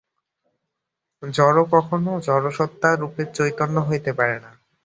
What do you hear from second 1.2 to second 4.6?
জড় কখনও জড়সত্তা-রূপে চৈতন্য হইতে পারে না।